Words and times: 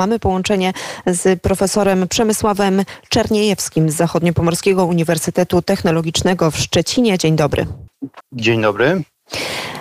Mamy 0.00 0.18
połączenie 0.18 0.72
z 1.06 1.42
profesorem 1.42 2.08
Przemysławem 2.08 2.84
Czerniejewskim 3.08 3.90
z 3.90 3.94
Zachodniopomorskiego 3.94 4.86
Uniwersytetu 4.86 5.62
Technologicznego 5.62 6.50
w 6.50 6.58
Szczecinie. 6.58 7.18
Dzień 7.18 7.36
dobry. 7.36 7.66
Dzień 8.32 8.62
dobry. 8.62 9.02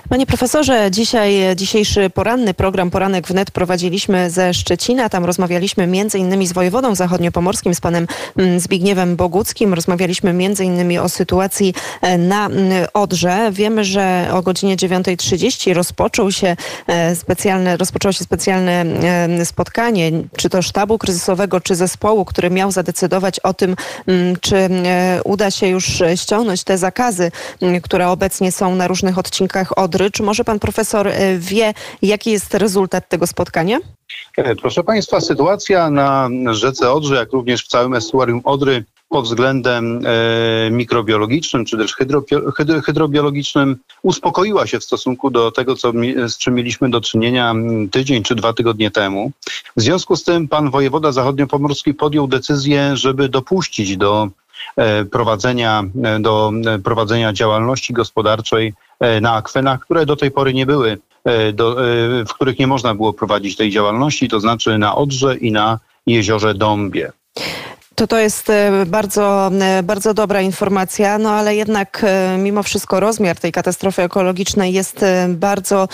Panie 0.10 0.26
profesorze, 0.26 0.92
dzisiaj, 0.92 1.56
dzisiejszy 1.56 2.10
poranny 2.10 2.54
program 2.54 2.90
Poranek 2.90 3.28
wnet 3.28 3.52
prowadziliśmy 3.52 4.30
ze 4.30 4.54
Szczecina. 4.54 5.10
Tam 5.10 5.26
rozmawialiśmy 5.26 5.88
między 5.88 6.20
innymi 6.20 6.48
z 6.48 6.54
wojewodą 6.54 6.96
zachodniopomorskim, 6.96 7.76
z 7.76 7.82
panem 7.82 8.08
mm, 8.38 8.60
Zbigniewem 8.60 9.16
Boguckim. 9.16 9.74
Rozmawialiśmy 9.74 10.34
między 10.34 10.66
innymi 10.66 11.00
o 11.00 11.10
sytuacji 11.10 11.74
e, 12.02 12.18
na 12.18 12.46
mm, 12.46 12.88
Odrze. 12.94 13.50
Wiemy, 13.52 13.84
że 13.84 14.30
o 14.34 14.42
godzinie 14.42 14.78
9.30 14.78 15.74
rozpoczął 15.74 16.32
się 16.32 16.56
e, 16.88 17.16
specjalne, 17.16 17.78
rozpoczęło 17.78 18.12
się 18.12 18.24
specjalne 18.24 18.72
e, 18.82 19.46
spotkanie, 19.46 20.12
czy 20.38 20.50
to 20.50 20.62
sztabu 20.62 20.98
kryzysowego, 20.98 21.62
czy 21.62 21.76
zespołu, 21.76 22.26
który 22.26 22.50
miał 22.50 22.72
zadecydować 22.72 23.40
o 23.40 23.54
tym, 23.54 23.76
mm, 24.08 24.36
czy 24.42 24.70
uda 25.24 25.52
się 25.52 25.68
już 25.68 26.04
ściągnąć 26.16 26.64
te 26.64 26.78
zakazy, 26.78 27.32
które 27.84 28.10
obecnie 28.10 28.52
są 28.52 28.76
na 28.76 28.88
różnych 28.88 29.18
odcinkach 29.18 29.78
Odry 29.78 29.99
Odry. 30.00 30.12
Czy 30.12 30.24
może 30.24 30.44
pan 30.44 30.60
profesor 30.60 31.08
e, 31.08 31.38
wie, 31.38 31.74
jaki 32.02 32.32
jest 32.32 32.54
rezultat 32.54 33.10
tego 33.10 33.28
spotkania? 33.28 33.78
E, 34.38 34.56
proszę 34.56 34.84
Państwa, 34.84 35.22
sytuacja 35.22 35.90
na 35.90 36.30
rzece 36.52 36.92
Odry, 36.92 37.16
jak 37.16 37.32
również 37.32 37.66
w 37.66 37.68
całym 37.68 37.94
estuarium 37.94 38.42
Odry 38.44 38.84
pod 39.10 39.26
względem 39.26 40.02
e, 40.06 40.72
mikrobiologicznym 40.72 41.66
czy 41.66 41.78
też 41.78 41.96
hydro, 41.96 42.24
hydro, 42.56 42.82
hydrobiologicznym 42.82 43.78
uspokoiła 44.02 44.68
się 44.68 44.80
w 44.80 44.84
stosunku 44.84 45.30
do 45.30 45.52
tego, 45.52 45.76
co, 45.76 45.92
z 46.28 46.38
czym 46.38 46.56
mieliśmy 46.56 46.90
do 46.90 47.02
czynienia 47.02 47.54
tydzień 47.92 48.24
czy 48.24 48.36
dwa 48.36 48.54
tygodnie 48.54 48.92
temu. 48.92 49.32
W 49.76 49.82
związku 49.82 50.16
z 50.16 50.24
tym 50.24 50.48
pan 50.48 50.70
wojewoda 50.70 51.12
zachodniopomorski 51.12 51.94
podjął 51.94 52.28
decyzję, 52.28 52.98
żeby 52.98 53.30
dopuścić 53.30 53.98
do 53.98 54.30
prowadzenia, 55.12 55.84
e, 56.04 56.20
do 56.20 56.52
e, 56.66 56.80
prowadzenia 56.80 57.34
działalności 57.34 57.94
gospodarczej 57.94 58.74
na 59.22 59.34
akwenach, 59.34 59.80
które 59.80 60.06
do 60.06 60.16
tej 60.16 60.32
pory 60.32 60.54
nie 60.54 60.66
były, 60.66 60.98
do, 61.54 61.76
w 62.28 62.34
których 62.34 62.60
nie 62.60 62.68
można 62.68 62.96
było 62.96 63.14
prowadzić 63.14 63.56
tej 63.56 63.72
działalności, 63.72 64.28
to 64.28 64.40
znaczy 64.40 64.78
na 64.78 64.96
Odrze 64.96 65.38
i 65.38 65.52
na 65.52 65.80
jeziorze 66.08 66.54
Dąbie. 66.54 67.12
To 68.00 68.08
to 68.08 68.20
jest 68.20 68.50
e, 68.50 68.86
bardzo, 68.86 69.52
e, 69.62 69.84
bardzo 69.84 70.14
dobra 70.14 70.42
informacja, 70.42 71.18
no 71.18 71.32
ale 71.32 71.56
jednak 71.56 72.02
e, 72.04 72.38
mimo 72.38 72.64
wszystko 72.64 73.00
rozmiar 73.00 73.38
tej 73.38 73.52
katastrofy 73.52 74.02
ekologicznej 74.02 74.74
jest 74.74 75.06
bardzo 75.30 75.88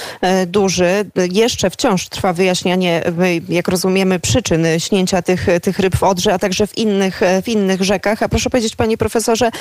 duży. 0.47 1.06
Jeszcze 1.31 1.70
wciąż 1.70 2.09
trwa 2.09 2.34
wyjaśnianie, 2.34 3.03
jak 3.50 3.67
rozumiemy, 3.67 4.20
przyczyn 4.20 4.66
śnięcia 4.78 5.22
tych, 5.22 5.47
tych 5.62 5.80
ryb 5.80 5.95
w 5.95 6.03
Odrze, 6.03 6.34
a 6.34 6.39
także 6.39 6.67
w 6.67 6.78
innych, 6.78 7.22
w 7.44 7.50
innych 7.50 7.81
rzekach. 7.81 8.23
A 8.23 8.30
proszę 8.30 8.50
powiedzieć, 8.50 8.75
panie 8.75 8.97
profesorze, 8.97 9.52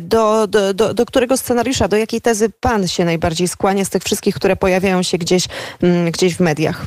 do, 0.00 0.46
do, 0.46 0.74
do, 0.74 0.94
do 0.94 1.06
którego 1.06 1.36
scenariusza, 1.36 1.88
do 1.88 1.96
jakiej 1.96 2.20
tezy 2.20 2.50
pan 2.60 2.88
się 2.88 3.04
najbardziej 3.04 3.48
skłania 3.48 3.84
z 3.84 3.90
tych 3.90 4.02
wszystkich, 4.02 4.34
które 4.34 4.56
pojawiają 4.56 5.02
się 5.02 5.18
gdzieś, 5.18 5.44
mm, 5.82 6.10
gdzieś 6.10 6.34
w 6.34 6.40
mediach? 6.40 6.86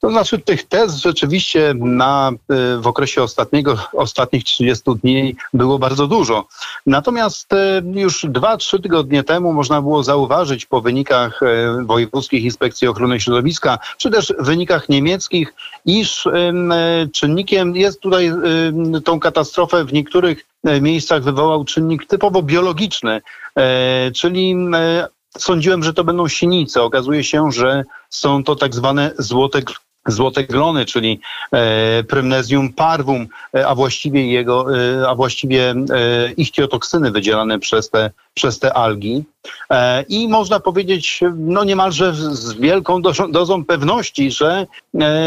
To 0.00 0.10
znaczy 0.10 0.38
tych 0.38 0.66
tez 0.66 0.96
rzeczywiście 0.96 1.74
na, 1.76 2.30
y, 2.32 2.80
w 2.80 2.86
okresie 2.86 3.22
ostatniego, 3.22 3.76
ostatnich 3.92 4.44
30 4.44 4.84
dni 5.02 5.36
było 5.52 5.78
bardzo 5.78 6.06
dużo. 6.06 6.46
Natomiast 6.86 7.52
y, 7.52 7.56
już 8.00 8.24
2-3 8.24 8.82
tygodnie 8.82 9.22
temu 9.22 9.52
można 9.52 9.82
było 9.82 10.02
zauważyć 10.02 10.66
po 10.66 10.80
wynikach 10.80 11.42
y, 11.42 11.84
Wojewódzkich 11.84 12.44
Inspekcji 12.44 12.88
Ochrony 12.88 13.20
Środowiska, 13.20 13.78
czy 13.96 14.10
też 14.10 14.32
wynikach 14.38 14.88
niemieckich, 14.88 15.54
iż 15.86 16.28
czynnikiem 17.12 17.76
jest 17.76 18.00
tutaj 18.00 18.32
tą 19.04 19.20
katastrofę 19.20 19.84
w 19.84 19.92
niektórych 19.92 20.46
miejscach 20.80 21.22
wywołał 21.22 21.64
czynnik 21.64 22.06
typowo 22.06 22.42
biologiczny, 22.42 23.20
czyli 24.14 24.56
Sądziłem, 25.38 25.84
że 25.84 25.94
to 25.94 26.04
będą 26.04 26.28
sinice. 26.28 26.82
Okazuje 26.82 27.24
się, 27.24 27.52
że 27.52 27.84
są 28.10 28.44
to 28.44 28.56
tak 28.56 28.74
zwane 28.74 29.10
złote 29.18 29.62
złote 30.08 30.44
glony, 30.44 30.84
czyli 30.84 31.20
e, 31.52 32.04
Prymnesium 32.04 32.72
parvum, 32.72 33.26
e, 33.54 33.68
a 33.68 33.74
właściwie 33.74 34.26
jego, 34.26 34.78
e, 34.78 35.08
a 35.08 35.14
właściwie 35.14 35.70
e, 35.70 36.32
ichtiotoksyny 36.36 37.10
wydzielane 37.10 37.58
przez 37.58 37.90
te, 37.90 38.10
przez 38.34 38.58
te 38.58 38.74
algi. 38.74 39.24
I 40.08 40.28
można 40.28 40.60
powiedzieć, 40.60 41.20
no 41.36 41.64
niemalże 41.64 42.14
z 42.14 42.52
wielką 42.52 43.02
dozą, 43.02 43.32
dozą 43.32 43.64
pewności, 43.64 44.30
że 44.30 44.66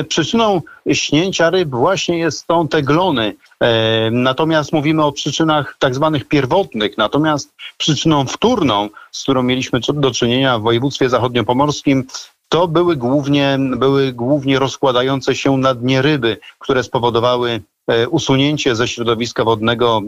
przyczyną 0.07 0.61
śnięcia 0.93 1.49
ryb 1.49 1.69
właśnie 1.69 2.17
jest, 2.17 2.45
są 2.47 2.67
te 2.67 2.81
glony. 2.81 3.35
Natomiast 4.11 4.73
mówimy 4.73 5.03
o 5.03 5.11
przyczynach 5.11 5.75
tak 5.79 5.95
zwanych 5.95 6.27
pierwotnych, 6.27 6.97
natomiast 6.97 7.53
przyczyną 7.77 8.25
wtórną, 8.25 8.89
z 9.11 9.23
którą 9.23 9.43
mieliśmy 9.43 9.79
do 9.93 10.11
czynienia 10.11 10.59
w 10.59 10.61
województwie 10.61 11.09
zachodniopomorskim, 11.09 12.07
to 12.51 12.67
były 12.67 12.95
głównie, 12.95 13.57
były 13.77 14.13
głównie 14.13 14.59
rozkładające 14.59 15.35
się 15.35 15.57
na 15.57 15.73
dnie 15.75 16.01
ryby, 16.01 16.37
które 16.59 16.83
spowodowały 16.83 17.61
e, 17.87 18.09
usunięcie 18.09 18.75
ze 18.75 18.87
środowiska 18.87 19.43
wodnego 19.43 20.01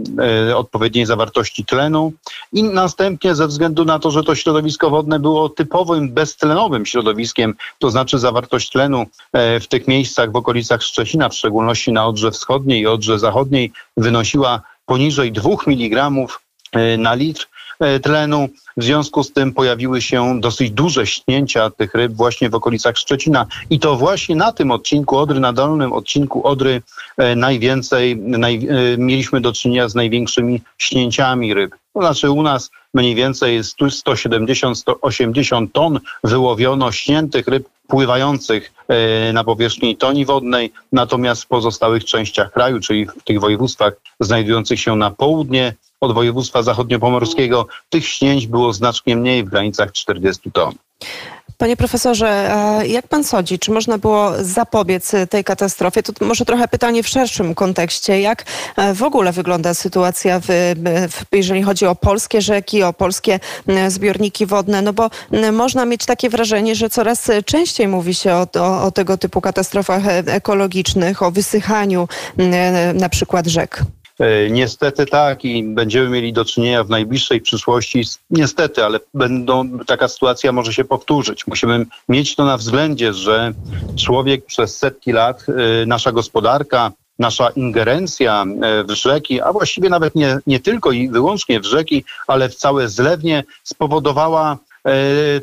e, 0.49 0.57
odpowiedniej 0.57 1.05
zawartości 1.05 1.65
tlenu 1.65 2.13
i 2.53 2.63
następnie 2.63 3.35
ze 3.35 3.47
względu 3.47 3.85
na 3.85 3.99
to, 3.99 4.11
że 4.11 4.23
to 4.23 4.35
środowisko 4.35 4.89
wodne 4.89 5.19
było 5.19 5.49
typowym 5.49 6.09
beztlenowym 6.09 6.85
środowiskiem, 6.85 7.55
to 7.79 7.91
znaczy 7.91 8.19
zawartość 8.19 8.69
tlenu 8.69 9.05
e, 9.33 9.59
w 9.59 9.67
tych 9.67 9.87
miejscach 9.87 10.31
w 10.31 10.35
okolicach 10.35 10.83
Szczecina, 10.83 11.29
w 11.29 11.35
szczególności 11.35 11.91
na 11.91 12.07
Odrze 12.07 12.31
Wschodniej 12.31 12.81
i 12.81 12.87
Odrze 12.87 13.19
Zachodniej 13.19 13.71
wynosiła 13.97 14.61
poniżej 14.85 15.31
2 15.31 15.49
mg 15.67 16.11
na 16.97 17.13
litr, 17.13 17.47
tlenu. 18.03 18.49
W 18.77 18.83
związku 18.83 19.23
z 19.23 19.33
tym 19.33 19.53
pojawiły 19.53 20.01
się 20.01 20.39
dosyć 20.39 20.71
duże 20.71 21.07
śnięcia 21.07 21.69
tych 21.69 21.93
ryb 21.93 22.13
właśnie 22.13 22.49
w 22.49 22.55
okolicach 22.55 22.97
Szczecina. 22.97 23.45
I 23.69 23.79
to 23.79 23.95
właśnie 23.95 24.35
na 24.35 24.51
tym 24.51 24.71
odcinku 24.71 25.17
Odry, 25.17 25.39
na 25.39 25.53
dolnym 25.53 25.93
odcinku 25.93 26.47
Odry 26.47 26.81
e, 27.17 27.35
najwięcej 27.35 28.17
naj, 28.17 28.55
e, 28.55 28.59
mieliśmy 28.97 29.41
do 29.41 29.53
czynienia 29.53 29.89
z 29.89 29.95
największymi 29.95 30.61
śnięciami 30.77 31.53
ryb. 31.53 31.75
To 31.93 31.99
znaczy 31.99 32.31
u 32.31 32.43
nas 32.43 32.71
mniej 32.93 33.15
więcej 33.15 33.61
170-180 33.61 35.67
ton 35.73 35.99
wyłowiono 36.23 36.91
śniętych 36.91 37.47
ryb 37.47 37.69
pływających 37.87 38.73
na 39.33 39.43
powierzchni 39.43 39.97
toni 39.97 40.25
wodnej, 40.25 40.71
natomiast 40.91 41.43
w 41.43 41.47
pozostałych 41.47 42.05
częściach 42.05 42.51
kraju, 42.51 42.79
czyli 42.79 43.05
w 43.05 43.23
tych 43.23 43.39
województwach 43.39 43.93
znajdujących 44.19 44.79
się 44.79 44.95
na 44.95 45.11
południe 45.11 45.73
od 46.03 46.13
województwa 46.13 46.63
zachodniopomorskiego, 46.63 47.67
tych 47.89 48.07
śnięć 48.07 48.47
było 48.47 48.73
znacznie 48.73 49.15
mniej 49.15 49.43
w 49.43 49.49
granicach 49.49 49.91
40 49.91 50.51
ton. 50.51 50.73
Panie 51.57 51.77
profesorze, 51.77 52.55
jak 52.87 53.07
pan 53.07 53.23
sądzi, 53.23 53.59
czy 53.59 53.71
można 53.71 53.97
było 53.97 54.31
zapobiec 54.39 55.11
tej 55.29 55.43
katastrofie? 55.43 56.03
To 56.03 56.25
może 56.25 56.45
trochę 56.45 56.67
pytanie 56.67 57.03
w 57.03 57.07
szerszym 57.07 57.55
kontekście. 57.55 58.21
Jak 58.21 58.45
e, 58.77 58.93
w 58.93 59.03
ogóle 59.03 59.31
wygląda 59.31 59.73
sytuacja, 59.73 60.39
w, 60.39 60.45
w, 61.09 61.35
jeżeli 61.35 61.63
chodzi 61.63 61.85
o 61.85 61.95
polskie 61.95 62.41
rzeki, 62.41 62.83
o 62.83 62.93
polskie 62.93 63.39
zbiorniki 63.87 64.45
wodne? 64.45 64.81
No 64.81 64.93
bo 64.93 65.09
można 65.51 65.85
mieć 65.85 66.05
takie 66.05 66.29
wrażenie, 66.29 66.75
że 66.75 66.89
coraz 66.89 67.27
częściej 67.45 67.87
mówi 67.87 68.13
się 68.13 68.33
o, 68.33 68.47
o, 68.59 68.83
o 68.83 68.91
tego 68.91 69.17
typu 69.17 69.41
katastrofach 69.41 70.07
e, 70.07 70.17
ekologicznych, 70.17 71.23
o 71.23 71.31
wysychaniu 71.31 72.07
na 72.93 73.09
przykład 73.09 73.47
rzek. 73.47 73.83
E, 74.19 74.49
niestety 74.49 75.05
tak 75.05 75.45
i 75.45 75.63
będziemy 75.63 76.09
mieli 76.09 76.33
do 76.33 76.45
czynienia 76.45 76.83
w 76.83 76.89
najbliższej 76.89 77.41
przyszłości, 77.41 78.03
niestety, 78.29 78.85
ale 78.85 78.99
będą, 79.13 79.79
taka 79.79 80.07
sytuacja 80.07 80.51
może 80.51 80.73
się 80.73 80.83
powtórzyć. 80.83 81.47
Musimy 81.47 81.85
mieć 82.09 82.35
to 82.35 82.45
na 82.45 82.57
względzie, 82.57 83.13
że 83.13 83.53
człowiek 83.95 84.45
przez 84.45 84.77
setki 84.77 85.11
lat, 85.11 85.45
e, 85.49 85.85
nasza 85.85 86.11
gospodarka, 86.11 86.91
nasza 87.19 87.49
ingerencja 87.49 88.45
e, 88.61 88.83
w 88.83 88.91
rzeki, 88.91 89.41
a 89.41 89.53
właściwie 89.53 89.89
nawet 89.89 90.15
nie, 90.15 90.37
nie 90.47 90.59
tylko 90.59 90.91
i 90.91 91.09
wyłącznie 91.09 91.59
w 91.59 91.65
rzeki, 91.65 92.03
ale 92.27 92.49
w 92.49 92.55
całe 92.55 92.89
zlewnie 92.89 93.43
spowodowała 93.63 94.57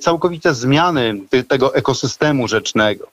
całkowite 0.00 0.54
zmiany 0.54 1.20
tego 1.48 1.74
ekosystemu 1.74 2.48
rzecznego. 2.48 3.06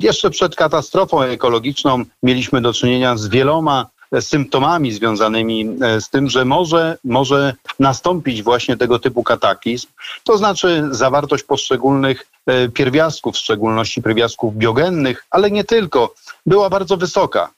Jeszcze 0.00 0.30
przed 0.30 0.56
katastrofą 0.56 1.22
ekologiczną 1.22 2.04
mieliśmy 2.22 2.60
do 2.60 2.72
czynienia 2.72 3.16
z 3.16 3.28
wieloma 3.28 3.86
symptomami 4.20 4.92
związanymi 4.92 5.76
e, 5.82 6.00
z 6.00 6.10
tym, 6.10 6.30
że 6.30 6.44
może, 6.44 6.98
może 7.04 7.54
nastąpić 7.78 8.42
właśnie 8.42 8.76
tego 8.76 8.98
typu 8.98 9.22
kataklizm, 9.22 9.88
to 10.24 10.38
znaczy 10.38 10.88
zawartość 10.90 11.44
poszczególnych 11.44 12.26
e, 12.46 12.68
pierwiastków, 12.68 13.34
w 13.34 13.38
szczególności 13.38 14.02
pierwiastków 14.02 14.56
biogennych, 14.56 15.26
ale 15.30 15.50
nie 15.50 15.64
tylko, 15.64 16.14
była 16.46 16.70
bardzo 16.70 16.96
wysoka 16.96 17.50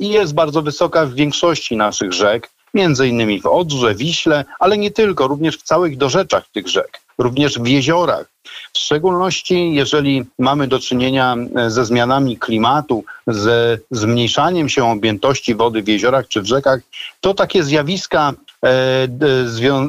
i 0.00 0.08
jest 0.08 0.34
bardzo 0.34 0.62
wysoka 0.62 1.06
w 1.06 1.14
większości 1.14 1.76
naszych 1.76 2.12
rzek. 2.12 2.50
Między 2.76 3.08
innymi 3.08 3.40
w 3.40 3.46
Odrze, 3.46 3.94
Wiśle, 3.94 4.44
ale 4.58 4.78
nie 4.78 4.90
tylko, 4.90 5.26
również 5.26 5.58
w 5.58 5.62
całych 5.62 5.96
dorzeczach 5.96 6.44
tych 6.52 6.68
rzek, 6.68 7.00
również 7.18 7.58
w 7.58 7.66
jeziorach. 7.66 8.26
W 8.72 8.78
szczególności, 8.78 9.74
jeżeli 9.74 10.24
mamy 10.38 10.68
do 10.68 10.78
czynienia 10.78 11.36
e, 11.56 11.70
ze 11.70 11.84
zmianami 11.84 12.36
klimatu, 12.36 13.04
ze 13.26 13.78
zmniejszaniem 13.90 14.68
się 14.68 14.90
objętości 14.90 15.54
wody 15.54 15.82
w 15.82 15.88
jeziorach 15.88 16.28
czy 16.28 16.42
w 16.42 16.46
rzekach, 16.46 16.80
to 17.20 17.34
takie 17.34 17.62
zjawiska, 17.62 18.32
e, 18.64 19.08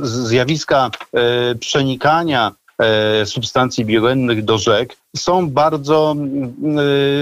zjawiska 0.04 0.90
e, 1.14 1.56
przenikania 1.56 2.52
substancji 3.26 3.86
biogennych 3.86 4.46
do 4.46 4.58
rzek 4.58 4.98
są 5.16 5.50
bardzo, 5.50 6.16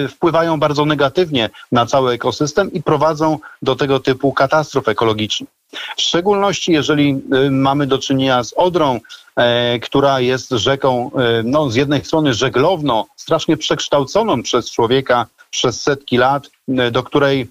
wpływają 0.09 0.59
bardzo 0.59 0.85
negatywnie 0.85 1.49
na 1.71 1.85
cały 1.85 2.11
ekosystem 2.11 2.73
i 2.73 2.83
prowadzą 2.83 3.39
do 3.61 3.75
tego 3.75 3.99
typu 3.99 4.33
katastrof 4.33 4.87
ekologicznych. 4.87 5.54
W 5.97 6.01
szczególności 6.01 6.71
jeżeli 6.71 7.09
e, 7.09 7.51
mamy 7.51 7.87
do 7.87 7.97
czynienia 7.97 8.43
z 8.43 8.53
Odrą, 8.53 8.99
która 9.81 10.19
jest 10.19 10.49
rzeką, 10.49 11.11
no, 11.43 11.69
z 11.69 11.75
jednej 11.75 12.05
strony 12.05 12.33
żeglowną, 12.33 13.03
strasznie 13.15 13.57
przekształconą 13.57 14.43
przez 14.43 14.71
człowieka 14.71 15.25
przez 15.49 15.81
setki 15.81 16.17
lat, 16.17 16.49
do 16.91 17.03
której 17.03 17.47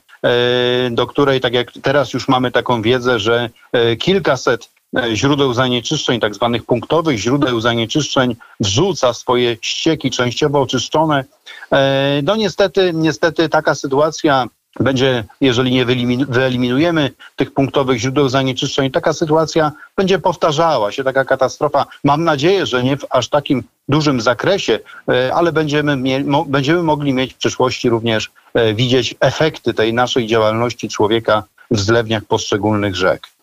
do 0.91 1.07
której, 1.07 1.41
tak 1.41 1.55
jak 1.55 1.73
teraz 1.83 2.13
już 2.13 2.29
mamy 2.29 2.51
taką 2.51 2.83
wiedzę, 2.83 3.19
że 3.19 3.51
kilkaset 3.99 4.69
E, 4.97 5.17
źródeł 5.17 5.55
zanieczyszczeń, 5.55 6.21
tak 6.21 6.35
zwanych 6.35 6.65
punktowych 6.65 7.19
źródeł 7.19 7.61
zanieczyszczeń, 7.61 8.37
wrzuca 8.61 9.15
swoje 9.15 9.57
ścieki 9.61 10.11
częściowo 10.11 10.61
oczyszczone. 10.61 11.25
E, 11.73 12.21
no 12.23 12.37
niestety, 12.37 12.93
niestety 12.95 13.49
taka 13.49 13.75
sytuacja 13.75 14.47
będzie, 14.81 15.25
jeżeli 15.41 15.71
nie 15.71 15.85
wyeliminujemy 16.29 17.11
tych 17.37 17.55
punktowych 17.55 17.99
źródeł 17.99 18.29
zanieczyszczeń, 18.29 18.91
taka 18.91 19.13
sytuacja 19.13 19.73
będzie 19.97 20.19
powtarzała 20.19 20.93
się, 20.93 21.05
taka 21.05 21.25
katastrofa. 21.25 21.87
Mam 22.05 22.25
nadzieję, 22.25 22.67
że 22.67 22.85
nie 22.85 22.97
w 22.97 23.07
aż 23.11 23.29
takim 23.29 23.63
dużym 23.89 24.21
zakresie, 24.21 24.79
e, 25.09 25.35
ale 25.35 25.53
będziemy, 25.53 26.25
będziemy 26.47 26.83
mogli 26.83 27.13
mieć 27.13 27.35
w 27.35 27.37
przyszłości 27.37 27.89
również 27.89 28.31
widzieć 28.75 29.15
efekty 29.21 29.75
tej 29.75 29.95
naszej 29.95 30.27
działalności 30.27 30.89
człowieka 30.89 31.43
w 31.71 31.81
zlewniach 31.81 32.25
poszczególnych 32.25 32.97
rzek. 32.97 33.34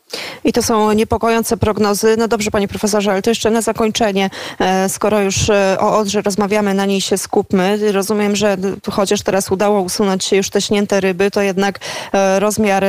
I 0.44 0.54
to 0.54 0.62
są 0.62 0.92
niepokojące 0.92 1.58
prognozy. 1.58 2.16
No 2.18 2.28
dobrze, 2.28 2.52
panie 2.52 2.68
profesorze, 2.68 3.12
ale 3.12 3.22
to 3.22 3.30
jeszcze 3.30 3.52
na 3.52 3.62
zakończenie, 3.62 4.30
e, 4.60 4.90
skoro 4.90 5.20
już 5.22 5.50
e, 5.50 5.78
o 5.80 5.98
Odrze 5.98 6.22
rozmawiamy, 6.22 6.74
na 6.74 6.86
niej 6.86 7.02
się 7.02 7.18
skupmy. 7.18 7.92
Rozumiem, 7.92 8.36
że 8.36 8.58
chociaż 8.92 9.22
teraz 9.22 9.52
udało 9.52 9.82
usunąć 9.82 10.26
się 10.26 10.36
już 10.36 10.50
te 10.50 10.62
śnięte 10.62 11.00
ryby, 11.00 11.32
to 11.32 11.42
jednak 11.42 11.80
e, 12.14 12.40
rozmiar 12.40 12.86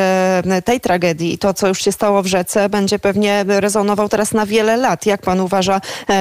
tej 0.65 0.81
tragedii, 0.81 1.39
to 1.39 1.55
co 1.55 1.69
już 1.69 1.83
się 1.83 1.93
stało 1.93 2.23
w 2.23 2.27
rzece, 2.27 2.69
będzie 2.69 2.99
pewnie 2.99 3.45
rezonował 3.47 4.09
teraz 4.09 4.33
na 4.33 4.47
wiele 4.47 4.77
lat. 4.77 5.07
Jak 5.07 5.23
pan 5.23 5.41
uważa, 5.41 5.81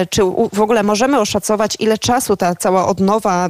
czy 0.10 0.22
w 0.54 0.62
ogóle 0.62 0.84
możemy 0.84 1.20
oszacować, 1.20 1.78
ile 1.80 1.98
czasu 1.98 2.38
ta 2.38 2.56
cała 2.56 2.88
odnowa 2.88 3.50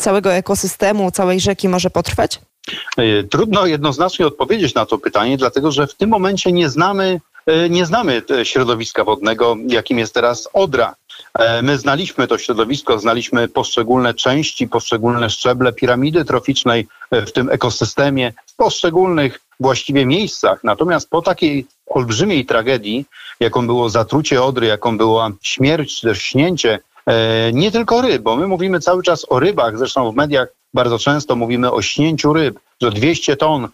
całego 0.00 0.32
ekosystemu, 0.32 1.10
całej 1.10 1.40
rzeki 1.40 1.68
może 1.68 1.90
potrwać? 1.90 2.40
E, 2.96 3.22
trudno 3.22 3.66
jednoznacznie 3.66 4.26
odpowiedzieć 4.26 4.74
na 4.74 4.86
to 4.86 4.98
pytanie, 4.98 5.36
dlatego 5.36 5.72
że 5.72 5.86
w 5.86 5.94
tym 5.94 6.10
momencie 6.10 6.52
nie 6.52 6.68
znamy, 6.68 7.20
e, 7.46 7.70
nie 7.70 7.86
znamy 7.86 8.22
środowiska 8.44 9.04
wodnego, 9.04 9.56
jakim 9.68 9.98
jest 9.98 10.14
teraz 10.14 10.48
Odra. 10.52 10.94
E, 11.38 11.62
my 11.62 11.78
znaliśmy 11.78 12.26
to 12.26 12.38
środowisko, 12.38 12.98
znaliśmy 12.98 13.48
poszczególne 13.48 14.14
części, 14.14 14.68
poszczególne 14.68 15.30
szczeble 15.30 15.72
piramidy 15.72 16.24
troficznej 16.24 16.88
w 17.12 17.30
tym 17.30 17.50
ekosystemie, 17.50 18.32
w 18.46 18.56
poszczególnych 18.56 19.40
właściwie 19.60 20.06
miejscach. 20.06 20.64
Natomiast 20.64 21.10
po 21.10 21.22
takiej 21.22 21.66
olbrzymiej 21.86 22.46
tragedii, 22.46 23.04
jaką 23.40 23.66
było 23.66 23.90
zatrucie 23.90 24.42
Odry, 24.42 24.66
jaką 24.66 24.98
była 24.98 25.30
śmierć 25.42 26.00
czy 26.00 26.06
też 26.06 26.22
śnięcie 26.22 26.78
nie 27.52 27.72
tylko 27.72 28.02
ryb, 28.02 28.22
bo 28.22 28.36
my 28.36 28.46
mówimy 28.46 28.80
cały 28.80 29.02
czas 29.02 29.26
o 29.28 29.40
rybach, 29.40 29.78
zresztą 29.78 30.12
w 30.12 30.16
mediach 30.16 30.48
bardzo 30.76 30.98
często 30.98 31.36
mówimy 31.36 31.72
o 31.72 31.82
śnięciu 31.82 32.32
ryb, 32.32 32.60
że 32.82 32.90
200 32.90 33.36
ton 33.36 33.64
e, 33.64 33.68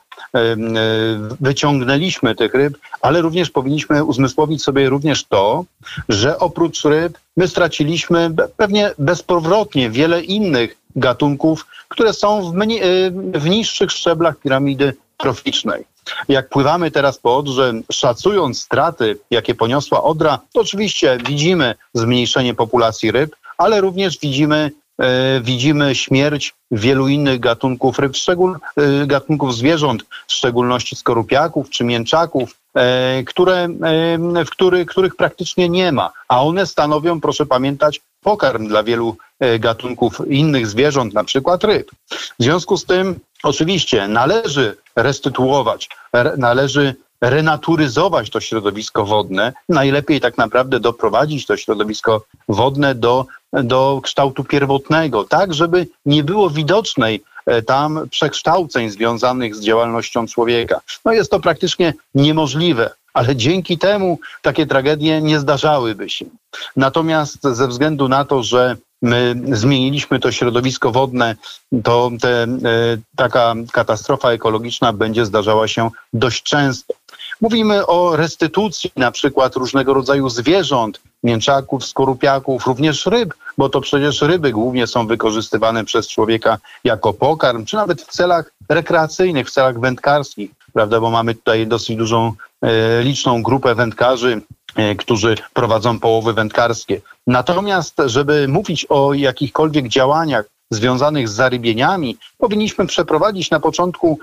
wyciągnęliśmy 1.40 2.34
tych 2.34 2.54
ryb, 2.54 2.78
ale 3.00 3.20
również 3.20 3.50
powinniśmy 3.50 4.04
uzmysłowić 4.04 4.62
sobie 4.62 4.88
również 4.88 5.24
to, 5.24 5.64
że 6.08 6.38
oprócz 6.38 6.84
ryb 6.84 7.18
my 7.36 7.48
straciliśmy 7.48 8.30
pewnie 8.56 8.94
bezpowrotnie 8.98 9.90
wiele 9.90 10.22
innych 10.22 10.76
gatunków, 10.96 11.66
które 11.88 12.12
są 12.12 12.50
w, 12.50 12.54
mniej, 12.54 12.80
w 13.34 13.48
niższych 13.48 13.90
szczeblach 13.90 14.36
piramidy 14.36 14.94
troficznej. 15.16 15.84
Jak 16.28 16.48
pływamy 16.48 16.90
teraz 16.90 17.18
po 17.18 17.36
Odrze, 17.36 17.72
szacując 17.92 18.62
straty, 18.62 19.18
jakie 19.30 19.54
poniosła 19.54 20.02
Odra, 20.02 20.38
to 20.52 20.60
oczywiście 20.60 21.18
widzimy 21.26 21.74
zmniejszenie 21.94 22.54
populacji 22.54 23.10
ryb, 23.10 23.36
ale 23.58 23.80
również 23.80 24.18
widzimy 24.18 24.70
widzimy 25.42 25.94
śmierć 25.94 26.54
wielu 26.70 27.08
innych 27.08 27.40
gatunków 27.40 27.98
ryb, 27.98 28.16
szczegól, 28.16 28.58
e, 28.76 29.06
gatunków 29.06 29.54
zwierząt, 29.54 30.02
w 30.26 30.32
szczególności 30.32 30.96
skorupiaków 30.96 31.70
czy 31.70 31.84
mięczaków, 31.84 32.56
e, 32.76 33.22
które, 33.26 33.68
w 34.46 34.50
który, 34.50 34.86
których 34.86 35.16
praktycznie 35.16 35.68
nie 35.68 35.92
ma, 35.92 36.12
a 36.28 36.42
one 36.42 36.66
stanowią, 36.66 37.20
proszę 37.20 37.46
pamiętać, 37.46 38.00
pokarm 38.20 38.68
dla 38.68 38.82
wielu 38.82 39.16
gatunków 39.58 40.20
innych 40.28 40.66
zwierząt, 40.66 41.14
na 41.14 41.24
przykład 41.24 41.64
ryb. 41.64 41.90
W 42.10 42.42
związku 42.42 42.76
z 42.76 42.84
tym 42.84 43.20
oczywiście 43.42 44.08
należy 44.08 44.76
restytuować, 44.96 45.88
należy 46.36 46.94
renaturyzować 47.22 48.30
to 48.30 48.40
środowisko 48.40 49.04
wodne, 49.04 49.52
najlepiej 49.68 50.20
tak 50.20 50.38
naprawdę 50.38 50.80
doprowadzić 50.80 51.46
to 51.46 51.56
środowisko 51.56 52.24
wodne 52.48 52.94
do, 52.94 53.26
do 53.52 54.00
kształtu 54.02 54.44
pierwotnego, 54.44 55.24
tak 55.24 55.54
żeby 55.54 55.86
nie 56.06 56.24
było 56.24 56.50
widocznej 56.50 57.22
e, 57.46 57.62
tam 57.62 58.08
przekształceń 58.10 58.90
związanych 58.90 59.56
z 59.56 59.60
działalnością 59.60 60.26
człowieka. 60.26 60.80
No 61.04 61.12
jest 61.12 61.30
to 61.30 61.40
praktycznie 61.40 61.94
niemożliwe, 62.14 62.90
ale 63.14 63.36
dzięki 63.36 63.78
temu 63.78 64.18
takie 64.42 64.66
tragedie 64.66 65.22
nie 65.22 65.40
zdarzałyby 65.40 66.10
się. 66.10 66.24
Natomiast 66.76 67.42
ze 67.42 67.68
względu 67.68 68.08
na 68.08 68.24
to, 68.24 68.42
że 68.42 68.76
my 69.02 69.34
zmieniliśmy 69.52 70.20
to 70.20 70.32
środowisko 70.32 70.92
wodne, 70.92 71.36
to 71.84 72.10
te, 72.20 72.42
e, 72.42 72.48
taka 73.16 73.54
katastrofa 73.72 74.30
ekologiczna 74.30 74.92
będzie 74.92 75.26
zdarzała 75.26 75.68
się 75.68 75.90
dość 76.12 76.42
często. 76.42 76.94
Mówimy 77.40 77.86
o 77.86 78.16
restytucji 78.16 78.92
na 78.96 79.10
przykład 79.10 79.56
różnego 79.56 79.94
rodzaju 79.94 80.28
zwierząt, 80.28 81.00
mięczaków, 81.22 81.84
skorupiaków, 81.84 82.66
również 82.66 83.06
ryb, 83.06 83.34
bo 83.58 83.68
to 83.68 83.80
przecież 83.80 84.22
ryby 84.22 84.52
głównie 84.52 84.86
są 84.86 85.06
wykorzystywane 85.06 85.84
przez 85.84 86.08
człowieka 86.08 86.58
jako 86.84 87.12
pokarm, 87.12 87.64
czy 87.64 87.76
nawet 87.76 88.02
w 88.02 88.06
celach 88.06 88.52
rekreacyjnych, 88.68 89.48
w 89.48 89.50
celach 89.50 89.80
wędkarskich, 89.80 90.50
prawda, 90.72 91.00
bo 91.00 91.10
mamy 91.10 91.34
tutaj 91.34 91.66
dosyć 91.66 91.96
dużą, 91.96 92.32
e, 92.62 93.02
liczną 93.02 93.42
grupę 93.42 93.74
wędkarzy, 93.74 94.40
e, 94.76 94.94
którzy 94.94 95.34
prowadzą 95.52 96.00
połowy 96.00 96.32
wędkarskie. 96.32 97.00
Natomiast, 97.26 97.94
żeby 98.06 98.48
mówić 98.48 98.86
o 98.88 99.14
jakichkolwiek 99.14 99.88
działaniach 99.88 100.44
związanych 100.70 101.28
z 101.28 101.32
zarybieniami, 101.32 102.16
powinniśmy 102.38 102.86
przeprowadzić 102.86 103.50
na 103.50 103.60
początku 103.60 104.18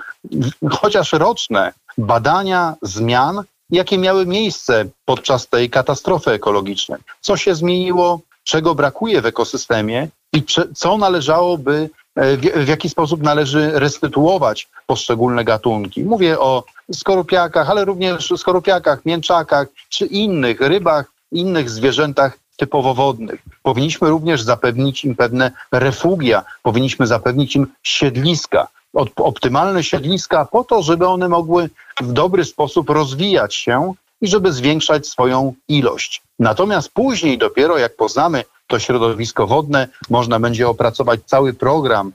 chociaż 0.70 1.12
roczne 1.12 1.72
badania 1.98 2.74
zmian, 2.82 3.42
jakie 3.70 3.98
miały 3.98 4.26
miejsce 4.26 4.84
podczas 5.04 5.48
tej 5.48 5.70
katastrofy 5.70 6.30
ekologicznej. 6.30 7.00
Co 7.20 7.36
się 7.36 7.54
zmieniło, 7.54 8.20
czego 8.44 8.74
brakuje 8.74 9.22
w 9.22 9.26
ekosystemie 9.26 10.08
i 10.32 10.42
co 10.74 10.98
należałoby, 10.98 11.90
e, 12.16 12.36
w 12.36 12.68
jaki 12.68 12.88
sposób 12.88 13.22
należy 13.22 13.70
restytuować 13.74 14.68
poszczególne 14.86 15.44
gatunki. 15.44 16.04
Mówię 16.04 16.38
o 16.38 16.64
skorupiakach, 16.92 17.70
ale 17.70 17.84
również 17.84 18.32
skorupiakach, 18.36 19.04
mięczakach 19.04 19.68
czy 19.88 20.06
innych 20.06 20.60
rybach, 20.60 21.12
innych 21.32 21.70
zwierzętach 21.70 22.38
typowo 22.56 22.94
wodnych. 22.94 23.42
Powinniśmy 23.62 24.08
również 24.08 24.42
zapewnić 24.42 25.04
im 25.04 25.16
pewne 25.16 25.50
refugia, 25.72 26.44
powinniśmy 26.62 27.06
zapewnić 27.06 27.56
im 27.56 27.66
siedliska, 27.82 28.68
optymalne 29.16 29.84
siedliska 29.84 30.44
po 30.44 30.64
to, 30.64 30.82
żeby 30.82 31.06
one 31.06 31.28
mogły 31.28 31.70
w 32.00 32.12
dobry 32.12 32.44
sposób 32.44 32.90
rozwijać 32.90 33.54
się 33.54 33.92
i 34.20 34.28
żeby 34.28 34.52
zwiększać 34.52 35.06
swoją 35.06 35.54
ilość. 35.68 36.22
Natomiast 36.38 36.90
później 36.90 37.38
dopiero 37.38 37.78
jak 37.78 37.96
poznamy 37.96 38.44
to 38.66 38.78
środowisko 38.78 39.46
wodne, 39.46 39.88
można 40.10 40.40
będzie 40.40 40.68
opracować 40.68 41.20
cały 41.26 41.54
program 41.54 42.12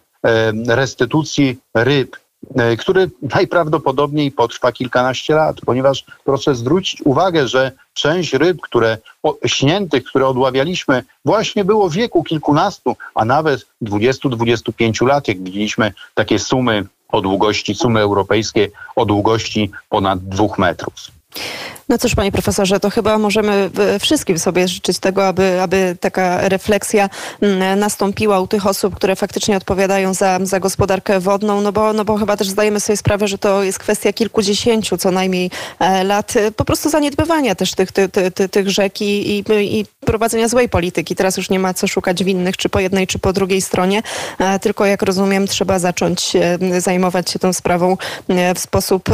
restytucji 0.68 1.58
ryb, 1.74 2.18
który 2.80 3.12
najprawdopodobniej 3.36 4.32
potrwa 4.32 4.72
kilkanaście 4.72 5.36
lat, 5.36 5.58
ponieważ 5.66 6.06
proszę 6.24 6.56
zwrócić 6.56 7.02
uwagę, 7.02 7.48
że 7.48 7.72
część 7.94 8.34
ryb, 8.34 8.58
które 8.62 8.98
śniętych, 9.46 10.04
które 10.04 10.28
odławialiśmy, 10.28 11.04
właśnie 11.26 11.66
było 11.66 11.90
w 11.90 11.94
wieku 11.94 12.24
kilkunastu, 12.24 12.96
a 13.16 13.26
nawet 13.26 13.66
20-25 13.82 15.08
lat, 15.08 15.28
jak 15.28 15.44
widzieliśmy 15.44 15.94
takie 16.14 16.40
sumy 16.40 16.86
o 17.10 17.22
długości, 17.22 17.76
sumy 17.76 18.00
europejskie 18.00 18.70
o 18.96 19.06
długości 19.06 19.72
ponad 19.90 20.20
dwóch 20.20 20.60
metrów. 20.60 20.94
No 21.90 21.98
cóż, 21.98 22.16
panie 22.16 22.32
profesorze, 22.32 22.80
to 22.80 22.90
chyba 22.90 23.18
możemy 23.18 23.70
wszystkim 24.00 24.40
sobie 24.40 24.68
życzyć 24.68 25.00
tego, 25.00 25.28
aby, 25.28 25.62
aby 25.62 25.98
taka 26.00 26.50
refleksja 26.50 27.10
mm, 27.42 27.80
nastąpiła 27.80 28.40
u 28.40 28.48
tych 28.48 28.68
osób, 28.68 28.96
które 28.96 29.16
faktycznie 29.16 29.58
odpowiadają 29.58 30.14
za, 30.14 30.40
za 30.44 30.60
gospodarkę 30.60 31.20
wodną, 31.20 31.62
no 31.62 31.72
bo, 31.72 31.94
no 31.94 32.06
bo 32.06 32.18
chyba 32.18 32.38
też 32.38 32.50
zdajemy 32.50 32.80
sobie 32.80 32.98
sprawę, 32.98 33.28
że 33.28 33.38
to 33.38 33.64
jest 33.64 33.80
kwestia 33.80 34.14
kilkudziesięciu 34.14 34.98
co 34.98 35.12
najmniej 35.12 35.52
e, 35.80 36.04
lat 36.04 36.38
e, 36.38 36.52
po 36.52 36.66
prostu 36.66 36.90
zaniedbywania 36.90 37.56
też 37.56 37.74
tych, 37.74 37.92
tych, 37.92 38.12
tych, 38.12 38.52
tych 38.52 38.70
rzek 38.70 39.02
i, 39.02 39.44
i, 39.60 39.86
prowadzenia 40.06 40.48
złej 40.48 40.70
polityki. 40.70 41.16
Teraz 41.16 41.38
już 41.38 41.50
nie 41.50 41.60
ma 41.60 41.74
co 41.74 41.88
szukać 41.88 42.24
winnych, 42.24 42.58
czy 42.58 42.70
po 42.70 42.80
jednej, 42.80 43.08
czy 43.08 43.20
po 43.20 43.34
drugiej 43.34 43.62
stronie, 43.62 44.04
e, 44.40 44.60
tylko 44.60 44.86
jak 44.86 45.02
rozumiem, 45.02 45.48
trzeba 45.48 45.80
zacząć 45.80 46.34
zajmować 46.80 47.32
się 47.32 47.40
tą 47.40 47.54
sprawą 47.54 47.98
w 48.56 48.60
sposób, 48.60 49.10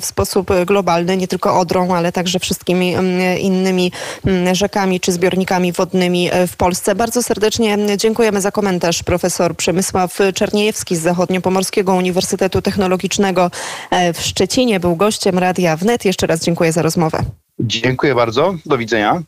w 0.00 0.04
sposób 0.04 0.50
globalny, 0.66 1.16
nie 1.16 1.28
tylko 1.28 1.60
Odrą, 1.60 1.94
ale 1.94 2.07
ale 2.08 2.12
także 2.12 2.38
wszystkimi 2.38 2.94
mm, 2.94 3.38
innymi 3.38 3.92
mm, 4.26 4.54
rzekami 4.54 5.00
czy 5.00 5.12
zbiornikami 5.12 5.72
wodnymi 5.72 6.28
e, 6.32 6.46
w 6.46 6.56
Polsce. 6.56 6.94
Bardzo 6.94 7.22
serdecznie 7.22 7.78
dziękujemy 7.96 8.40
za 8.40 8.50
komentarz. 8.50 9.02
Profesor 9.02 9.56
Przemysław 9.56 10.18
Czerniejewski 10.34 10.96
z 10.96 11.00
Zachodniopomorskiego 11.00 11.94
Uniwersytetu 11.94 12.62
Technologicznego 12.62 13.50
e, 13.90 14.12
w 14.12 14.20
Szczecinie 14.20 14.80
był 14.80 14.96
gościem 14.96 15.38
Radia 15.38 15.76
Wnet. 15.76 16.04
Jeszcze 16.04 16.26
raz 16.26 16.40
dziękuję 16.40 16.72
za 16.72 16.82
rozmowę. 16.82 17.24
Dziękuję 17.60 18.14
bardzo. 18.14 18.54
Do 18.66 18.78
widzenia. 18.78 19.22